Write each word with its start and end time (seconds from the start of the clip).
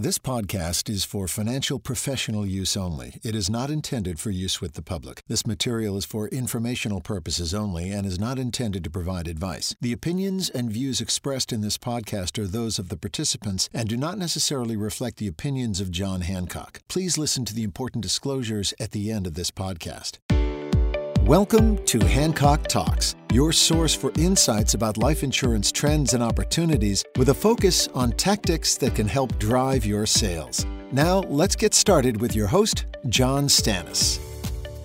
This 0.00 0.18
podcast 0.18 0.88
is 0.88 1.04
for 1.04 1.28
financial 1.28 1.78
professional 1.78 2.46
use 2.46 2.74
only. 2.74 3.20
It 3.22 3.34
is 3.34 3.50
not 3.50 3.68
intended 3.68 4.18
for 4.18 4.30
use 4.30 4.58
with 4.58 4.72
the 4.72 4.80
public. 4.80 5.22
This 5.28 5.46
material 5.46 5.98
is 5.98 6.06
for 6.06 6.28
informational 6.28 7.02
purposes 7.02 7.52
only 7.52 7.90
and 7.90 8.06
is 8.06 8.18
not 8.18 8.38
intended 8.38 8.82
to 8.84 8.88
provide 8.88 9.28
advice. 9.28 9.76
The 9.78 9.92
opinions 9.92 10.48
and 10.48 10.72
views 10.72 11.02
expressed 11.02 11.52
in 11.52 11.60
this 11.60 11.76
podcast 11.76 12.38
are 12.38 12.46
those 12.46 12.78
of 12.78 12.88
the 12.88 12.96
participants 12.96 13.68
and 13.74 13.90
do 13.90 13.96
not 13.98 14.16
necessarily 14.16 14.74
reflect 14.74 15.18
the 15.18 15.28
opinions 15.28 15.82
of 15.82 15.90
John 15.90 16.22
Hancock. 16.22 16.80
Please 16.88 17.18
listen 17.18 17.44
to 17.44 17.54
the 17.54 17.62
important 17.62 18.00
disclosures 18.00 18.72
at 18.80 18.92
the 18.92 19.10
end 19.10 19.26
of 19.26 19.34
this 19.34 19.50
podcast. 19.50 20.16
Welcome 21.30 21.84
to 21.84 22.04
Hancock 22.04 22.66
Talks, 22.66 23.14
your 23.32 23.52
source 23.52 23.94
for 23.94 24.10
insights 24.18 24.74
about 24.74 24.96
life 24.96 25.22
insurance 25.22 25.70
trends 25.70 26.12
and 26.12 26.24
opportunities 26.24 27.04
with 27.16 27.28
a 27.28 27.34
focus 27.34 27.86
on 27.94 28.10
tactics 28.10 28.76
that 28.78 28.96
can 28.96 29.06
help 29.06 29.38
drive 29.38 29.86
your 29.86 30.06
sales. 30.06 30.66
Now, 30.90 31.20
let's 31.20 31.54
get 31.54 31.72
started 31.72 32.20
with 32.20 32.34
your 32.34 32.48
host, 32.48 32.86
John 33.10 33.44
Stannis. 33.44 34.18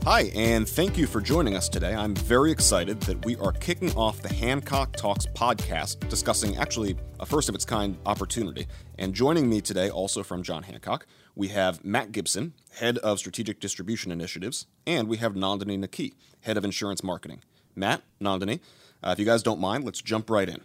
Hi, 0.03 0.29
and 0.35 0.69
thank 0.69 0.99
you 0.99 1.07
for 1.07 1.19
joining 1.19 1.55
us 1.55 1.67
today. 1.67 1.95
I'm 1.95 2.13
very 2.13 2.51
excited 2.51 3.01
that 3.01 3.25
we 3.25 3.37
are 3.37 3.51
kicking 3.51 3.91
off 3.93 4.21
the 4.21 4.31
Hancock 4.31 4.95
Talks 4.95 5.25
podcast, 5.25 6.07
discussing 6.09 6.57
actually 6.57 6.95
a 7.19 7.25
first 7.25 7.49
of 7.49 7.55
its 7.55 7.65
kind 7.65 7.97
opportunity. 8.05 8.67
And 8.99 9.15
joining 9.15 9.49
me 9.49 9.61
today, 9.61 9.89
also 9.89 10.21
from 10.21 10.43
John 10.43 10.61
Hancock, 10.61 11.07
we 11.35 11.49
have 11.49 11.83
Matt 11.83 12.11
Gibson, 12.11 12.53
Head 12.79 12.97
of 12.99 13.19
Strategic 13.19 13.59
Distribution 13.59 14.11
Initiatives, 14.11 14.67
and 14.87 15.07
we 15.07 15.17
have 15.17 15.33
Nandini 15.33 15.77
Naki, 15.77 16.13
Head 16.41 16.57
of 16.57 16.63
Insurance 16.63 17.03
Marketing. 17.03 17.41
Matt, 17.75 18.03
Nandini, 18.21 18.61
uh, 19.03 19.09
if 19.09 19.19
you 19.19 19.25
guys 19.25 19.43
don't 19.43 19.59
mind, 19.59 19.83
let's 19.83 20.01
jump 20.01 20.29
right 20.29 20.47
in. 20.47 20.61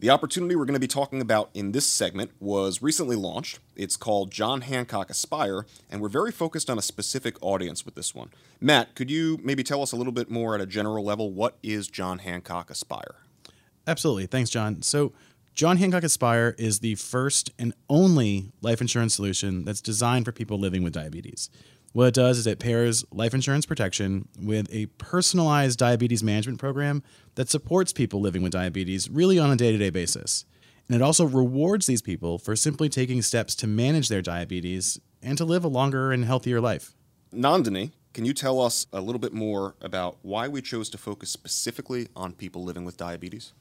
The 0.00 0.10
opportunity 0.10 0.56
we're 0.56 0.64
going 0.64 0.74
to 0.74 0.80
be 0.80 0.88
talking 0.88 1.20
about 1.20 1.50
in 1.54 1.72
this 1.72 1.86
segment 1.86 2.32
was 2.40 2.82
recently 2.82 3.16
launched. 3.16 3.60
It's 3.76 3.96
called 3.96 4.32
John 4.32 4.62
Hancock 4.62 5.08
Aspire, 5.08 5.66
and 5.90 6.00
we're 6.00 6.08
very 6.08 6.32
focused 6.32 6.68
on 6.68 6.78
a 6.78 6.82
specific 6.82 7.36
audience 7.40 7.84
with 7.84 7.94
this 7.94 8.14
one. 8.14 8.30
Matt, 8.60 8.94
could 8.94 9.10
you 9.10 9.38
maybe 9.42 9.62
tell 9.62 9.82
us 9.82 9.92
a 9.92 9.96
little 9.96 10.12
bit 10.12 10.30
more 10.30 10.54
at 10.54 10.60
a 10.60 10.66
general 10.66 11.04
level? 11.04 11.30
What 11.30 11.58
is 11.62 11.88
John 11.88 12.18
Hancock 12.18 12.70
Aspire? 12.70 13.16
Absolutely. 13.86 14.26
Thanks, 14.26 14.50
John. 14.50 14.82
So, 14.82 15.12
John 15.54 15.76
Hancock 15.76 16.02
Aspire 16.02 16.56
is 16.58 16.80
the 16.80 16.96
first 16.96 17.52
and 17.60 17.74
only 17.88 18.50
life 18.60 18.80
insurance 18.80 19.14
solution 19.14 19.64
that's 19.64 19.80
designed 19.80 20.24
for 20.24 20.32
people 20.32 20.58
living 20.58 20.82
with 20.82 20.92
diabetes. 20.92 21.48
What 21.92 22.08
it 22.08 22.14
does 22.14 22.38
is 22.38 22.46
it 22.48 22.58
pairs 22.58 23.04
life 23.12 23.34
insurance 23.34 23.64
protection 23.64 24.26
with 24.36 24.66
a 24.74 24.86
personalized 24.98 25.78
diabetes 25.78 26.24
management 26.24 26.58
program 26.58 27.04
that 27.36 27.48
supports 27.48 27.92
people 27.92 28.20
living 28.20 28.42
with 28.42 28.50
diabetes 28.50 29.08
really 29.08 29.38
on 29.38 29.52
a 29.52 29.54
day 29.54 29.70
to 29.70 29.78
day 29.78 29.90
basis. 29.90 30.44
And 30.88 30.96
it 30.96 31.02
also 31.02 31.24
rewards 31.24 31.86
these 31.86 32.02
people 32.02 32.36
for 32.36 32.56
simply 32.56 32.88
taking 32.88 33.22
steps 33.22 33.54
to 33.56 33.68
manage 33.68 34.08
their 34.08 34.22
diabetes 34.22 34.98
and 35.22 35.38
to 35.38 35.44
live 35.44 35.64
a 35.64 35.68
longer 35.68 36.10
and 36.10 36.24
healthier 36.24 36.60
life. 36.60 36.96
Nandini, 37.32 37.92
can 38.12 38.24
you 38.24 38.34
tell 38.34 38.60
us 38.60 38.88
a 38.92 39.00
little 39.00 39.20
bit 39.20 39.32
more 39.32 39.76
about 39.80 40.16
why 40.22 40.48
we 40.48 40.60
chose 40.60 40.90
to 40.90 40.98
focus 40.98 41.30
specifically 41.30 42.08
on 42.16 42.32
people 42.32 42.64
living 42.64 42.84
with 42.84 42.96
diabetes? 42.96 43.52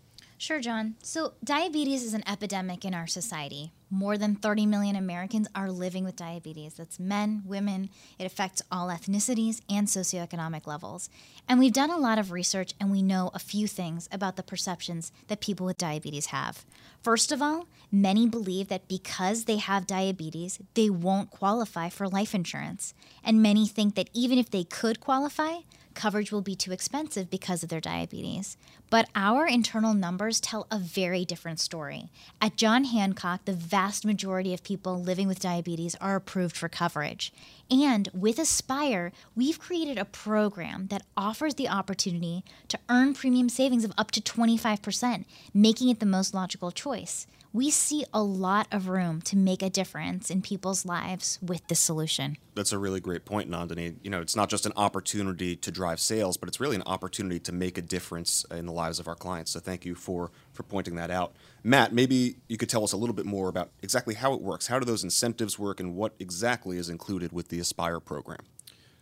Sure, 0.44 0.60
John. 0.60 0.96
So, 1.02 1.36
diabetes 1.42 2.04
is 2.04 2.14
an 2.14 2.28
epidemic 2.28 2.84
in 2.84 2.94
our 2.94 3.08
society. 3.08 3.72
More 3.90 4.18
than 4.18 4.36
30 4.36 4.66
million 4.66 4.98
Americans 4.98 5.48
are 5.56 5.72
living 5.72 6.04
with 6.04 6.18
diabetes. 6.18 6.74
That's 6.74 7.00
men, 7.00 7.44
women. 7.46 7.90
It 8.20 8.26
affects 8.26 8.62
all 8.70 8.90
ethnicities 8.90 9.62
and 9.70 9.88
socioeconomic 9.88 10.68
levels. 10.68 11.10
And 11.48 11.60
we've 11.60 11.72
done 11.72 11.92
a 11.92 11.98
lot 11.98 12.20
of 12.20 12.34
research 12.34 12.74
and 12.78 12.92
we 12.92 13.02
know 13.02 13.32
a 13.34 13.40
few 13.40 13.68
things 13.68 14.10
about 14.12 14.36
the 14.36 14.44
perceptions 14.44 15.14
that 15.30 15.40
people 15.40 15.66
with 15.66 15.78
diabetes 15.78 16.26
have. 16.26 16.66
First 17.02 17.32
of 17.32 17.42
all, 17.42 17.70
many 17.90 18.28
believe 18.28 18.68
that 18.68 18.90
because 18.90 19.46
they 19.46 19.60
have 19.60 19.88
diabetes, 19.88 20.60
they 20.74 20.90
won't 20.90 21.30
qualify 21.30 21.88
for 21.88 22.10
life 22.10 22.36
insurance. 22.36 22.94
And 23.24 23.42
many 23.42 23.66
think 23.66 23.96
that 23.96 24.10
even 24.14 24.38
if 24.38 24.50
they 24.52 24.66
could 24.66 25.00
qualify, 25.00 25.60
coverage 25.94 26.32
will 26.32 26.42
be 26.42 26.56
too 26.56 26.72
expensive 26.72 27.30
because 27.30 27.64
of 27.64 27.70
their 27.70 27.80
diabetes. 27.82 28.58
But 28.90 29.10
our 29.16 29.48
internal 29.48 29.94
numbers 29.94 30.40
tell 30.40 30.68
a 30.70 30.78
very 30.78 31.26
different 31.26 31.60
story. 31.60 32.10
At 32.42 32.58
John 32.58 32.84
Hancock, 32.84 33.46
the 33.46 33.54
vast 33.54 34.06
majority 34.06 34.54
of 34.54 34.64
people 34.64 35.02
living 35.02 35.28
with 35.28 35.40
diabetes 35.40 35.96
are 36.02 36.16
approved 36.16 36.56
for 36.56 36.70
coverage. 36.70 37.34
And 37.72 38.10
with 38.14 38.38
Aspire, 38.38 39.12
we've 39.36 39.60
created 39.60 39.98
a 39.98 40.06
program 40.06 40.88
that 40.88 41.06
offers 41.18 41.56
the 41.56 41.70
opportunity 41.70 42.44
to 42.68 42.80
earn 42.90 43.14
premium 43.14 43.50
savings 43.50 43.84
of 43.84 43.94
up 43.98 44.12
to 44.12 44.22
25%, 44.22 45.26
making 45.54 45.90
it 45.90 46.00
the 46.00 46.06
most 46.06 46.34
logical 46.34 46.72
choice 46.72 47.26
we 47.54 47.70
see 47.70 48.04
a 48.12 48.22
lot 48.22 48.68
of 48.72 48.90
room 48.90 49.22
to 49.22 49.38
make 49.38 49.62
a 49.62 49.70
difference 49.70 50.32
in 50.32 50.42
people's 50.42 50.86
lives 50.86 51.38
with 51.40 51.66
this 51.68 51.80
solution. 51.80 52.36
That's 52.56 52.72
a 52.72 52.80
really 52.80 53.00
great 53.00 53.26
point, 53.26 53.50
Nandini. 53.50 53.96
You 54.02 54.10
know, 54.10 54.22
it's 54.22 54.36
not 54.36 54.50
just 54.50 54.66
an 54.66 54.74
opportunity 54.76 55.56
to 55.58 55.72
drive 55.72 56.00
sales, 56.00 56.36
but 56.36 56.50
it's 56.50 56.60
really 56.60 56.76
an 56.76 56.84
opportunity 56.88 57.40
to 57.42 57.52
make 57.52 57.78
a 57.78 57.82
difference 57.82 58.44
in 58.50 58.66
the 58.66 58.72
lives 58.72 59.00
of 59.00 59.08
our 59.08 59.16
clients. 59.16 59.52
So 59.52 59.60
thank 59.60 59.86
you 59.86 59.94
for 59.94 60.32
for 60.52 60.64
pointing 60.64 60.96
that 60.96 61.12
out. 61.12 61.36
Matt, 61.64 61.94
maybe 61.94 62.38
you 62.50 62.58
could 62.58 62.70
tell 62.70 62.84
us 62.84 62.92
a 62.92 62.98
little 62.98 63.16
bit 63.16 63.26
more 63.26 63.50
about 63.50 63.70
exactly 63.84 64.16
how 64.16 64.34
it 64.34 64.42
works. 64.42 64.68
How 64.68 64.80
do 64.80 64.86
those 64.86 65.04
incentives 65.04 65.60
work 65.60 65.80
and 65.80 65.96
what 65.96 66.16
exactly 66.20 66.78
is 66.78 66.90
included 66.90 67.32
with 67.32 67.50
the 67.50 67.60
Aspire 67.60 68.00
program? 68.00 68.40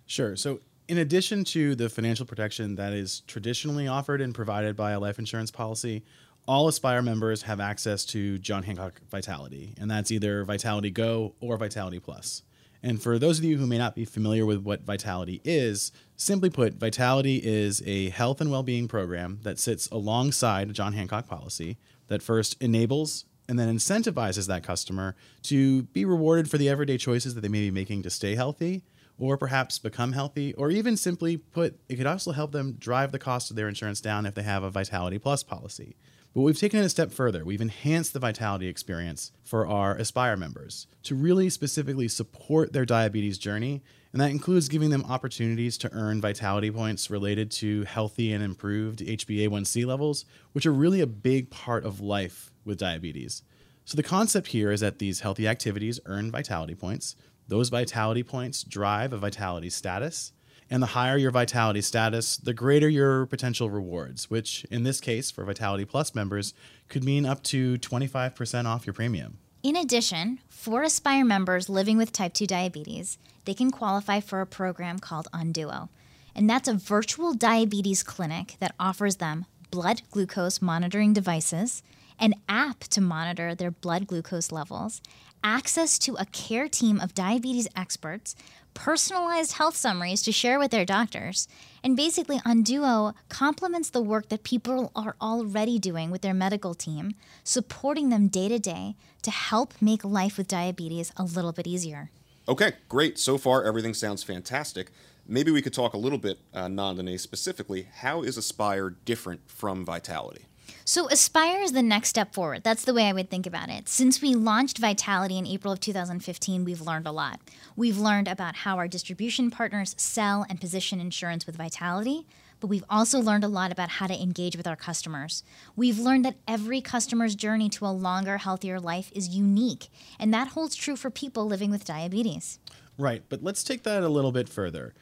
Sure. 0.06 0.36
So 0.36 0.60
in 0.90 0.98
addition 0.98 1.46
to 1.46 1.74
the 1.74 1.88
financial 1.88 2.26
protection 2.26 2.76
that 2.76 2.92
is 2.92 3.22
traditionally 3.22 3.88
offered 3.88 4.20
and 4.20 4.36
provided 4.36 4.76
by 4.76 4.92
a 4.92 5.00
life 5.00 5.20
insurance 5.20 5.50
policy, 5.50 6.04
all 6.48 6.68
Aspire 6.68 7.02
members 7.02 7.44
have 7.44 7.60
access 7.60 8.06
to 8.06 8.38
John 8.40 8.64
Hancock 8.64 9.02
Vitality, 9.10 9.76
and 9.80 9.90
that's 9.90 10.12
either 10.12 10.44
Vitality 10.44 10.90
Go 10.90 11.36
or 11.40 11.58
Vitality 11.58 12.00
Plus. 12.00 12.44
And 12.84 13.02
for 13.02 13.20
those 13.20 13.38
of 13.38 13.46
you 13.46 13.58
who 13.58 13.68
may 13.68 13.78
not 13.78 13.96
be 13.96 14.06
familiar 14.06 14.46
with 14.46 14.60
what 14.64 14.82
Vitality 14.82 15.40
is, 15.44 15.92
simply 16.16 16.50
put, 16.50 16.74
Vitality 16.74 17.40
is 17.44 17.84
a 17.86 18.10
health 18.10 18.42
and 18.42 18.50
well 18.50 18.64
being 18.64 18.88
program 18.88 19.40
that 19.44 19.60
sits 19.60 19.88
alongside 19.90 20.74
John 20.74 20.94
Hancock 20.94 21.28
policy 21.28 21.78
that 22.08 22.24
first 22.24 22.62
enables 22.62 23.26
and 23.48 23.60
then 23.60 23.74
incentivizes 23.74 24.48
that 24.48 24.64
customer 24.64 25.16
to 25.44 25.84
be 25.84 26.06
rewarded 26.06 26.50
for 26.50 26.58
the 26.58 26.70
everyday 26.70 26.98
choices 26.98 27.36
that 27.36 27.42
they 27.42 27.48
may 27.48 27.60
be 27.60 27.72
making 27.72 28.02
to 28.04 28.10
stay 28.10 28.36
healthy 28.36 28.84
or 29.22 29.38
perhaps 29.38 29.78
become 29.78 30.14
healthy, 30.14 30.52
or 30.56 30.72
even 30.72 30.98
simply 30.98 31.38
put, 31.38 31.80
it 31.88 31.96
could 31.96 32.08
also 32.08 32.32
help 32.32 32.52
them 32.52 32.74
drive 32.80 33.12
the 33.12 33.20
cost 33.20 33.52
of 33.52 33.56
their 33.56 33.70
insurance 33.70 34.02
down 34.02 34.26
if 34.26 34.34
they 34.34 34.42
have 34.42 34.64
a 34.64 34.72
Vitality 34.72 35.20
Plus 35.20 35.44
policy. 35.44 35.96
But 36.34 36.42
we've 36.42 36.58
taken 36.58 36.80
it 36.80 36.86
a 36.86 36.90
step 36.90 37.12
further. 37.12 37.46
We've 37.46 37.62
enhanced 37.62 38.14
the 38.14 38.20
vitality 38.20 38.68
experience 38.68 39.32
for 39.44 39.68
our 39.68 39.96
Aspire 39.96 40.38
members 40.38 40.88
to 41.04 41.14
really 41.14 41.50
specifically 41.52 42.08
support 42.08 42.74
their 42.74 42.86
diabetes 42.86 43.38
journey. 43.38 43.84
And 44.12 44.20
that 44.22 44.32
includes 44.32 44.70
giving 44.70 44.90
them 44.90 45.06
opportunities 45.08 45.78
to 45.80 45.94
earn 45.94 46.20
vitality 46.20 46.72
points 46.72 47.12
related 47.12 47.52
to 47.52 47.84
healthy 47.84 48.34
and 48.34 48.44
improved 48.44 49.00
HbA1c 49.00 49.86
levels, 49.86 50.26
which 50.54 50.66
are 50.66 50.74
really 50.74 51.02
a 51.02 51.08
big 51.08 51.52
part 51.52 51.86
of 51.86 52.00
life 52.00 52.52
with 52.66 52.80
diabetes. 52.80 53.44
So 53.86 53.96
the 53.96 54.04
concept 54.04 54.48
here 54.48 54.72
is 54.72 54.80
that 54.80 55.00
these 55.00 55.20
healthy 55.20 55.48
activities 55.48 56.00
earn 56.06 56.32
vitality 56.32 56.76
points. 56.76 57.16
Those 57.52 57.68
vitality 57.68 58.24
points 58.24 58.64
drive 58.64 59.12
a 59.12 59.18
vitality 59.18 59.70
status 59.70 60.32
and 60.70 60.82
the 60.82 60.88
higher 60.88 61.18
your 61.18 61.32
vitality 61.32 61.82
status, 61.82 62.38
the 62.38 62.54
greater 62.54 62.88
your 62.88 63.26
potential 63.26 63.70
rewards, 63.70 64.30
which 64.30 64.64
in 64.72 64.84
this 64.84 65.02
case 65.02 65.30
for 65.30 65.44
Vitality 65.44 65.84
Plus 65.84 66.16
members 66.16 66.54
could 66.88 67.04
mean 67.04 67.26
up 67.26 67.44
to 67.44 67.78
25% 67.80 68.68
off 68.68 68.88
your 68.88 68.94
premium. 68.94 69.38
In 69.64 69.76
addition, 69.76 70.40
for 70.48 70.82
Aspire 70.84 71.26
members 71.26 71.68
living 71.68 71.98
with 71.98 72.14
type 72.14 72.34
2 72.34 72.48
diabetes, 72.48 73.18
they 73.44 73.54
can 73.54 73.70
qualify 73.70 74.22
for 74.22 74.40
a 74.40 74.48
program 74.48 74.98
called 74.98 75.28
Onduo. 75.34 75.90
And 76.34 76.50
that's 76.50 76.70
a 76.70 76.74
virtual 76.74 77.34
diabetes 77.34 78.02
clinic 78.02 78.56
that 78.62 78.76
offers 78.80 79.18
them 79.18 79.46
blood 79.72 80.04
glucose 80.10 80.62
monitoring 80.62 81.12
devices, 81.12 81.84
an 82.22 82.36
app 82.48 82.82
to 82.82 83.02
monitor 83.02 83.54
their 83.54 83.72
blood 83.72 84.08
glucose 84.08 84.52
levels, 84.52 85.02
access 85.44 85.98
to 86.00 86.16
a 86.16 86.26
care 86.26 86.70
team 86.70 87.00
of 87.00 87.16
diabetes 87.16 87.68
experts 87.76 88.36
personalized 88.74 89.54
health 89.54 89.76
summaries 89.76 90.22
to 90.22 90.32
share 90.32 90.60
with 90.60 90.72
their 90.72 90.86
doctors. 90.86 91.48
And 91.84 91.98
basically, 91.98 92.40
Onduo 92.40 93.14
complements 93.30 93.90
the 93.90 94.02
work 94.02 94.30
that 94.30 94.44
people 94.44 94.92
are 94.96 95.16
already 95.20 95.80
doing 95.80 96.12
with 96.12 96.22
their 96.22 96.34
medical 96.34 96.74
team, 96.74 97.16
supporting 97.44 98.10
them 98.10 98.28
day 98.28 98.48
to 98.48 98.60
day 98.60 98.96
to 99.24 99.32
help 99.32 99.74
make 99.82 100.04
life 100.04 100.38
with 100.38 100.48
diabetes 100.48 101.12
a 101.18 101.24
little 101.24 101.52
bit 101.52 101.68
easier. 101.68 102.12
Okay, 102.48 102.74
great. 102.90 103.20
So 103.20 103.38
far, 103.38 103.64
everything 103.64 103.94
sounds 103.94 104.24
fantastic. 104.24 104.92
Maybe 105.28 105.52
we 105.52 105.62
could 105.62 105.74
talk 105.74 105.94
a 105.94 105.98
little 105.98 106.18
bit, 106.18 106.40
uh, 106.54 106.66
Nandini, 106.66 107.20
specifically. 107.20 107.88
How 107.98 108.24
is 108.24 108.38
Aspire 108.38 108.90
different 108.90 109.50
from 109.50 109.86
Vitality? 109.86 110.46
So 110.84 111.08
Aspire 111.10 111.62
is 111.62 111.74
the 111.74 111.84
next 111.84 112.10
step 112.10 112.34
forward. 112.34 112.64
That's 112.64 112.86
the 112.86 112.94
way 112.94 113.08
I 113.08 113.14
would 113.14 113.30
think 113.30 113.46
about 113.46 113.70
it. 113.70 113.88
Since 113.88 114.20
we 114.20 114.34
launched 114.34 114.80
Vitality 114.80 115.38
in 115.38 115.46
April 115.46 115.72
of 115.72 115.80
2015, 115.80 116.66
we've 116.66 116.82
learned 116.82 117.06
a 117.06 117.12
lot. 117.12 117.40
We've 117.76 118.00
learned 118.00 118.28
about 118.28 118.56
how 118.56 118.78
our 118.78 118.88
distribution 118.88 119.52
partners 119.52 119.94
sell 119.98 120.44
and 120.50 120.60
position 120.60 121.00
insurance 121.00 121.46
with 121.46 121.56
Vitality, 121.56 122.26
but 122.60 122.68
we've 122.68 122.84
also 122.90 123.20
learned 123.20 123.44
a 123.44 123.48
lot 123.48 123.72
about 123.72 123.90
how 123.90 124.08
to 124.08 124.20
engage 124.20 124.58
with 124.58 124.66
our 124.66 124.76
customers. 124.76 125.44
We've 125.76 126.00
learned 126.00 126.26
that 126.26 126.38
every 126.48 126.82
customer's 126.82 127.36
journey 127.36 127.70
to 127.70 127.86
a 127.86 127.94
longer, 127.94 128.40
healthier 128.40 128.80
life 128.80 129.12
is 129.14 129.30
unique, 129.30 129.88
and 130.20 130.34
that 130.34 130.50
holds 130.50 130.76
true 130.76 130.96
for 130.96 131.12
people 131.12 131.46
living 131.46 131.70
with 131.70 131.86
diabetes. 131.86 132.58
Right, 132.98 133.24
but 133.30 133.44
let's 133.44 133.64
take 133.64 133.84
that 133.84 134.02
a 134.04 134.10
little 134.10 134.32
bit 134.32 134.50
further. 134.50 134.94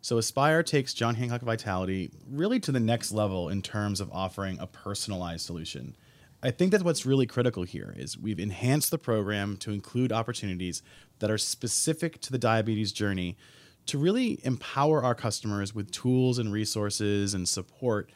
So 0.00 0.18
Aspire 0.18 0.62
takes 0.62 0.94
John 0.94 1.16
Hancock 1.16 1.42
Vitality 1.42 2.10
really 2.30 2.60
to 2.60 2.72
the 2.72 2.80
next 2.80 3.12
level 3.12 3.48
in 3.48 3.60
terms 3.62 4.00
of 4.00 4.12
offering 4.12 4.58
a 4.60 4.66
personalized 4.66 5.44
solution. 5.44 5.96
I 6.42 6.50
think 6.50 6.70
that's 6.70 6.84
what's 6.84 7.06
really 7.06 7.26
critical 7.26 7.64
here 7.64 7.94
is 7.96 8.16
we've 8.16 8.38
enhanced 8.38 8.90
the 8.90 8.98
program 8.98 9.56
to 9.58 9.72
include 9.72 10.12
opportunities 10.12 10.82
that 11.18 11.30
are 11.30 11.38
specific 11.38 12.20
to 12.20 12.30
the 12.30 12.38
diabetes 12.38 12.92
journey 12.92 13.36
to 13.86 13.98
really 13.98 14.40
empower 14.44 15.02
our 15.02 15.14
customers 15.14 15.74
with 15.74 15.90
tools 15.90 16.38
and 16.38 16.52
resources 16.52 17.34
and 17.34 17.48
support 17.48 18.10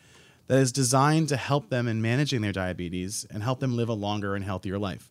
that 0.48 0.58
is 0.58 0.72
designed 0.72 1.28
to 1.28 1.36
help 1.36 1.70
them 1.70 1.86
in 1.88 2.02
managing 2.02 2.40
their 2.40 2.52
diabetes 2.52 3.24
and 3.30 3.42
help 3.42 3.60
them 3.60 3.76
live 3.76 3.88
a 3.88 3.94
longer 3.94 4.34
and 4.34 4.44
healthier 4.44 4.78
life. 4.78 5.10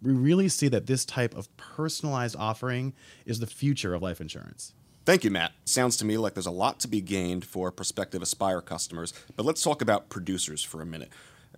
We 0.00 0.12
really 0.12 0.48
see 0.48 0.68
that 0.68 0.86
this 0.86 1.04
type 1.04 1.34
of 1.34 1.54
personalized 1.56 2.36
offering 2.38 2.94
is 3.26 3.40
the 3.40 3.46
future 3.46 3.94
of 3.94 4.02
life 4.02 4.20
insurance. 4.20 4.72
Thank 5.08 5.24
you, 5.24 5.30
Matt. 5.30 5.52
Sounds 5.64 5.96
to 5.96 6.04
me 6.04 6.18
like 6.18 6.34
there's 6.34 6.44
a 6.44 6.50
lot 6.50 6.80
to 6.80 6.86
be 6.86 7.00
gained 7.00 7.42
for 7.42 7.72
prospective 7.72 8.20
Aspire 8.20 8.60
customers, 8.60 9.14
but 9.36 9.46
let's 9.46 9.62
talk 9.62 9.80
about 9.80 10.10
producers 10.10 10.62
for 10.62 10.82
a 10.82 10.84
minute. 10.84 11.08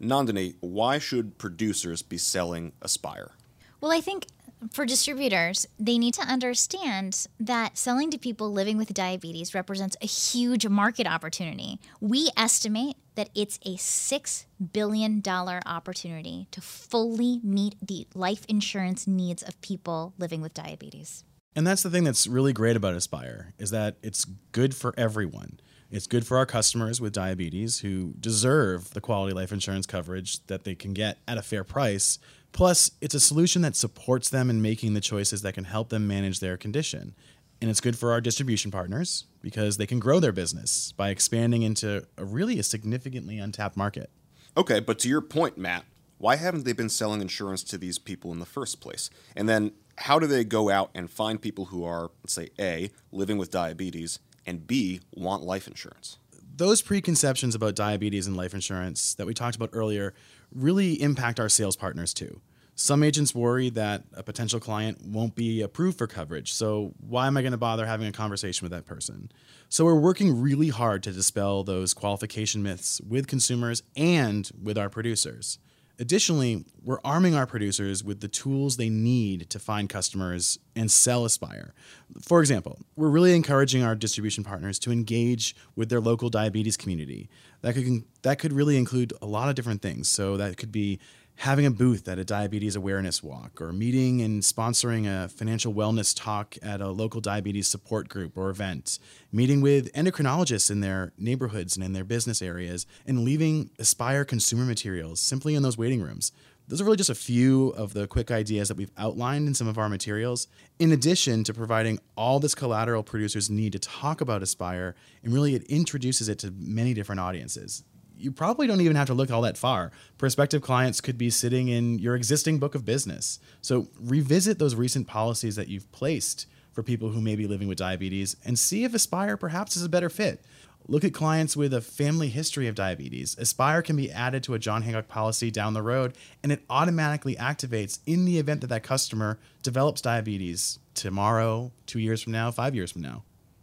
Nandini, 0.00 0.54
why 0.60 0.98
should 0.98 1.36
producers 1.36 2.00
be 2.00 2.16
selling 2.16 2.70
Aspire? 2.80 3.32
Well, 3.80 3.90
I 3.90 4.02
think 4.02 4.26
for 4.70 4.86
distributors, 4.86 5.66
they 5.80 5.98
need 5.98 6.14
to 6.14 6.22
understand 6.22 7.26
that 7.40 7.76
selling 7.76 8.12
to 8.12 8.18
people 8.18 8.52
living 8.52 8.78
with 8.78 8.94
diabetes 8.94 9.52
represents 9.52 9.96
a 10.00 10.06
huge 10.06 10.68
market 10.68 11.08
opportunity. 11.08 11.80
We 12.00 12.28
estimate 12.36 12.98
that 13.16 13.30
it's 13.34 13.56
a 13.66 13.74
$6 13.74 14.44
billion 14.72 15.20
opportunity 15.26 16.46
to 16.52 16.60
fully 16.60 17.40
meet 17.42 17.74
the 17.82 18.06
life 18.14 18.44
insurance 18.48 19.08
needs 19.08 19.42
of 19.42 19.60
people 19.60 20.14
living 20.18 20.40
with 20.40 20.54
diabetes. 20.54 21.24
And 21.56 21.66
that's 21.66 21.82
the 21.82 21.90
thing 21.90 22.04
that's 22.04 22.26
really 22.26 22.52
great 22.52 22.76
about 22.76 22.94
Aspire 22.94 23.54
is 23.58 23.70
that 23.70 23.96
it's 24.02 24.24
good 24.52 24.74
for 24.74 24.94
everyone. 24.96 25.60
It's 25.90 26.06
good 26.06 26.24
for 26.24 26.36
our 26.36 26.46
customers 26.46 27.00
with 27.00 27.12
diabetes 27.12 27.80
who 27.80 28.14
deserve 28.20 28.90
the 28.94 29.00
quality 29.00 29.34
life 29.34 29.50
insurance 29.50 29.86
coverage 29.86 30.46
that 30.46 30.62
they 30.62 30.76
can 30.76 30.94
get 30.94 31.18
at 31.26 31.38
a 31.38 31.42
fair 31.42 31.64
price 31.64 32.20
Plus, 32.52 32.90
it's 33.00 33.14
a 33.14 33.20
solution 33.20 33.62
that 33.62 33.76
supports 33.76 34.28
them 34.28 34.50
in 34.50 34.60
making 34.60 34.94
the 34.94 35.00
choices 35.00 35.42
that 35.42 35.54
can 35.54 35.64
help 35.64 35.88
them 35.90 36.06
manage 36.06 36.40
their 36.40 36.56
condition. 36.56 37.14
And 37.60 37.70
it's 37.70 37.80
good 37.80 37.98
for 37.98 38.12
our 38.12 38.20
distribution 38.20 38.70
partners 38.70 39.26
because 39.42 39.76
they 39.76 39.86
can 39.86 39.98
grow 39.98 40.18
their 40.18 40.32
business 40.32 40.92
by 40.92 41.10
expanding 41.10 41.62
into 41.62 42.06
a 42.16 42.24
really 42.24 42.58
a 42.58 42.62
significantly 42.62 43.38
untapped 43.38 43.76
market. 43.76 44.10
Okay, 44.56 44.80
but 44.80 44.98
to 45.00 45.08
your 45.08 45.20
point, 45.20 45.58
Matt, 45.58 45.84
why 46.18 46.36
haven't 46.36 46.64
they 46.64 46.72
been 46.72 46.88
selling 46.88 47.20
insurance 47.20 47.62
to 47.64 47.78
these 47.78 47.98
people 47.98 48.32
in 48.32 48.40
the 48.40 48.46
first 48.46 48.80
place? 48.80 49.10
And 49.36 49.48
then 49.48 49.72
how 50.00 50.18
do 50.18 50.26
they 50.26 50.44
go 50.44 50.70
out 50.70 50.90
and 50.94 51.10
find 51.10 51.40
people 51.42 51.66
who 51.66 51.84
are, 51.84 52.10
let's 52.22 52.32
say, 52.32 52.48
A, 52.58 52.90
living 53.12 53.36
with 53.36 53.50
diabetes, 53.50 54.18
and 54.46 54.66
B, 54.66 55.00
want 55.14 55.42
life 55.42 55.68
insurance? 55.68 56.16
Those 56.56 56.80
preconceptions 56.80 57.54
about 57.54 57.74
diabetes 57.74 58.26
and 58.26 58.34
life 58.34 58.54
insurance 58.54 59.14
that 59.14 59.26
we 59.26 59.34
talked 59.34 59.56
about 59.56 59.70
earlier 59.74 60.14
really 60.54 61.00
impact 61.02 61.38
our 61.38 61.50
sales 61.50 61.76
partners 61.76 62.14
too. 62.14 62.40
Some 62.74 63.02
agents 63.02 63.34
worry 63.34 63.68
that 63.70 64.04
a 64.14 64.22
potential 64.22 64.58
client 64.58 65.04
won't 65.04 65.34
be 65.34 65.60
approved 65.60 65.98
for 65.98 66.06
coverage, 66.06 66.54
so 66.54 66.94
why 67.06 67.26
am 67.26 67.36
I 67.36 67.42
going 67.42 67.52
to 67.52 67.58
bother 67.58 67.84
having 67.84 68.06
a 68.06 68.12
conversation 68.12 68.64
with 68.64 68.72
that 68.72 68.86
person? 68.86 69.30
So 69.68 69.84
we're 69.84 70.00
working 70.00 70.40
really 70.40 70.70
hard 70.70 71.02
to 71.02 71.12
dispel 71.12 71.62
those 71.62 71.92
qualification 71.92 72.62
myths 72.62 73.02
with 73.06 73.26
consumers 73.26 73.82
and 73.94 74.50
with 74.62 74.78
our 74.78 74.88
producers. 74.88 75.58
Additionally, 76.00 76.64
we're 76.82 76.98
arming 77.04 77.34
our 77.34 77.46
producers 77.46 78.02
with 78.02 78.20
the 78.20 78.26
tools 78.26 78.78
they 78.78 78.88
need 78.88 79.50
to 79.50 79.58
find 79.58 79.86
customers 79.86 80.58
and 80.74 80.90
sell 80.90 81.26
Aspire. 81.26 81.74
For 82.22 82.40
example, 82.40 82.78
we're 82.96 83.10
really 83.10 83.36
encouraging 83.36 83.82
our 83.82 83.94
distribution 83.94 84.42
partners 84.42 84.78
to 84.78 84.92
engage 84.92 85.54
with 85.76 85.90
their 85.90 86.00
local 86.00 86.30
diabetes 86.30 86.78
community. 86.78 87.28
That 87.60 87.74
could 87.74 88.04
that 88.22 88.38
could 88.38 88.54
really 88.54 88.78
include 88.78 89.12
a 89.20 89.26
lot 89.26 89.50
of 89.50 89.56
different 89.56 89.82
things. 89.82 90.08
So 90.08 90.38
that 90.38 90.56
could 90.56 90.72
be 90.72 91.00
having 91.40 91.64
a 91.64 91.70
booth 91.70 92.06
at 92.06 92.18
a 92.18 92.24
diabetes 92.24 92.76
awareness 92.76 93.22
walk 93.22 93.62
or 93.62 93.72
meeting 93.72 94.20
and 94.20 94.42
sponsoring 94.42 95.06
a 95.06 95.26
financial 95.26 95.72
wellness 95.72 96.14
talk 96.14 96.54
at 96.60 96.82
a 96.82 96.88
local 96.90 97.18
diabetes 97.18 97.66
support 97.66 98.10
group 98.10 98.36
or 98.36 98.50
event, 98.50 98.98
meeting 99.32 99.62
with 99.62 99.90
endocrinologists 99.94 100.70
in 100.70 100.80
their 100.80 101.14
neighborhoods 101.16 101.76
and 101.76 101.84
in 101.84 101.94
their 101.94 102.04
business 102.04 102.42
areas, 102.42 102.86
and 103.06 103.20
leaving 103.20 103.70
Aspire 103.78 104.22
consumer 104.22 104.66
materials 104.66 105.18
simply 105.18 105.54
in 105.54 105.62
those 105.62 105.78
waiting 105.78 106.02
rooms. 106.02 106.30
Those 106.68 106.82
are 106.82 106.84
really 106.84 106.98
just 106.98 107.08
a 107.08 107.14
few 107.14 107.68
of 107.70 107.94
the 107.94 108.06
quick 108.06 108.30
ideas 108.30 108.68
that 108.68 108.76
we've 108.76 108.92
outlined 108.98 109.48
in 109.48 109.54
some 109.54 109.66
of 109.66 109.78
our 109.78 109.88
materials, 109.88 110.46
in 110.78 110.92
addition 110.92 111.42
to 111.44 111.54
providing 111.54 112.00
all 112.18 112.38
this 112.38 112.54
collateral 112.54 113.02
producers 113.02 113.48
need 113.48 113.72
to 113.72 113.78
talk 113.78 114.20
about 114.20 114.42
Aspire, 114.42 114.94
and 115.24 115.32
really 115.32 115.54
it 115.54 115.62
introduces 115.70 116.28
it 116.28 116.38
to 116.40 116.52
many 116.58 116.92
different 116.92 117.22
audiences 117.22 117.82
you 118.20 118.30
probably 118.32 118.66
don't 118.66 118.80
even 118.80 118.96
have 118.96 119.06
to 119.08 119.14
look 119.14 119.30
all 119.30 119.42
that 119.42 119.56
far. 119.56 119.90
Prospective 120.18 120.62
clients 120.62 121.00
could 121.00 121.18
be 121.18 121.30
sitting 121.30 121.68
in 121.68 121.98
your 121.98 122.14
existing 122.14 122.58
book 122.58 122.74
of 122.74 122.84
business. 122.84 123.38
So 123.62 123.88
revisit 124.00 124.58
those 124.58 124.74
recent 124.74 125.06
policies 125.06 125.56
that 125.56 125.68
you've 125.68 125.90
placed 125.92 126.46
for 126.72 126.82
people 126.82 127.10
who 127.10 127.20
may 127.20 127.36
be 127.36 127.46
living 127.46 127.68
with 127.68 127.78
diabetes 127.78 128.36
and 128.44 128.58
see 128.58 128.84
if 128.84 128.94
Aspire 128.94 129.36
perhaps 129.36 129.76
is 129.76 129.84
a 129.84 129.88
better 129.88 130.08
fit. 130.08 130.44
Look 130.86 131.04
at 131.04 131.14
clients 131.14 131.56
with 131.56 131.72
a 131.72 131.80
family 131.80 132.28
history 132.28 132.66
of 132.66 132.74
diabetes. 132.74 133.36
Aspire 133.38 133.82
can 133.82 133.96
be 133.96 134.10
added 134.10 134.42
to 134.44 134.54
a 134.54 134.58
John 134.58 134.82
Hancock 134.82 135.08
policy 135.08 135.50
down 135.50 135.74
the 135.74 135.82
road, 135.82 136.16
and 136.42 136.50
it 136.50 136.64
automatically 136.68 137.36
activates 137.36 138.00
in 138.06 138.24
the 138.24 138.38
event 138.38 138.60
that 138.62 138.68
that 138.68 138.82
customer 138.82 139.38
develops 139.62 140.00
diabetes 140.00 140.78
tomorrow, 140.94 141.70
two 141.86 142.00
years 142.00 142.22
from 142.22 142.32
now, 142.32 142.50
five 142.50 142.74
years 142.74 142.90
from 142.90 143.02
now. 143.02 143.22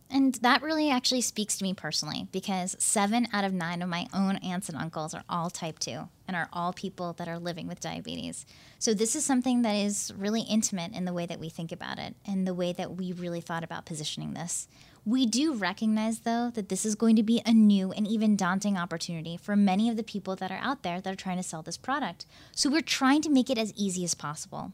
And 0.09 0.36
that 0.36 0.62
really 0.62 0.89
actually 0.89 1.21
speaks 1.21 1.57
to 1.57 1.63
me 1.63 1.74
personally 1.74 2.27
because 2.31 2.77
seven 2.80 3.27
out 3.33 3.44
of 3.44 3.54
nine 3.54 3.81
of 3.81 3.89
my 3.89 4.07
own 4.13 4.38
aunts 4.38 4.69
and 4.69 4.77
uncles 4.77 5.13
are 5.13 5.24
all 5.27 5.50
type 5.50 5.80
2 5.80 6.07
and 6.27 6.36
are 6.36 6.48
all 6.54 6.71
people 6.71 7.13
that 7.13 7.27
are 7.27 7.39
living 7.39 7.68
with 7.68 7.81
diabetes. 7.81 8.45
So, 8.80 8.94
this 8.94 9.15
is 9.15 9.25
something 9.25 9.63
that 9.63 9.75
is 9.75 10.13
really 10.18 10.42
intimate 10.42 10.94
in 10.94 11.06
the 11.06 11.13
way 11.13 11.25
that 11.25 11.39
we 11.39 11.50
think 11.50 11.71
about 11.71 12.00
it 12.00 12.15
and 12.25 12.48
the 12.48 12.54
way 12.54 12.71
that 12.74 12.95
we 12.95 13.12
really 13.12 13.42
thought 13.42 13.63
about 13.63 13.86
positioning 13.86 14.33
this. 14.33 14.68
We 15.06 15.25
do 15.25 15.54
recognize, 15.54 16.19
though, 16.19 16.51
that 16.54 16.69
this 16.69 16.86
is 16.86 16.95
going 16.95 17.15
to 17.15 17.24
be 17.24 17.42
a 17.45 17.54
new 17.54 17.92
and 17.92 18.07
even 18.07 18.36
daunting 18.36 18.77
opportunity 18.77 19.38
for 19.38 19.56
many 19.56 19.89
of 19.89 19.98
the 19.98 20.04
people 20.04 20.36
that 20.38 20.51
are 20.51 20.59
out 20.62 20.83
there 20.83 21.00
that 21.01 21.12
are 21.12 21.18
trying 21.18 21.38
to 21.38 21.44
sell 21.44 21.62
this 21.62 21.77
product. 21.77 22.25
So, 22.54 22.69
we're 22.69 22.81
trying 22.81 23.21
to 23.24 23.30
make 23.30 23.50
it 23.50 23.57
as 23.57 23.74
easy 23.75 24.06
as 24.06 24.15
possible. 24.15 24.71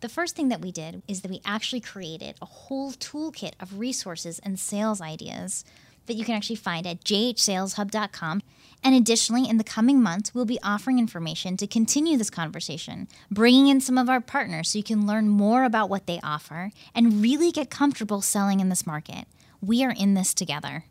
The 0.00 0.08
first 0.10 0.36
thing 0.36 0.50
that 0.50 0.60
we 0.60 0.72
did 0.72 1.02
is 1.08 1.22
that 1.22 1.30
we 1.30 1.40
actually 1.44 1.80
created 1.80 2.36
a 2.42 2.46
whole 2.46 2.92
toolkit 2.92 3.52
of 3.58 3.78
resources 3.78 4.38
and 4.40 4.58
sales 4.58 5.00
ideas 5.00 5.64
that 6.04 6.14
you 6.14 6.24
can 6.24 6.34
actually 6.34 6.56
find 6.56 6.86
at 6.86 7.02
jhsaleshub.com. 7.02 8.42
And 8.84 8.94
additionally, 8.94 9.48
in 9.48 9.56
the 9.56 9.64
coming 9.64 10.02
months, 10.02 10.34
we'll 10.34 10.44
be 10.44 10.60
offering 10.62 10.98
information 10.98 11.56
to 11.56 11.66
continue 11.66 12.18
this 12.18 12.30
conversation, 12.30 13.08
bringing 13.30 13.68
in 13.68 13.80
some 13.80 13.96
of 13.96 14.08
our 14.08 14.20
partners 14.20 14.70
so 14.70 14.78
you 14.78 14.84
can 14.84 15.06
learn 15.06 15.28
more 15.28 15.64
about 15.64 15.88
what 15.88 16.06
they 16.06 16.20
offer 16.22 16.70
and 16.94 17.22
really 17.22 17.50
get 17.50 17.70
comfortable 17.70 18.20
selling 18.20 18.60
in 18.60 18.68
this 18.68 18.86
market. 18.86 19.24
We 19.60 19.82
are 19.82 19.90
in 19.90 20.14
this 20.14 20.34
together. 20.34 20.84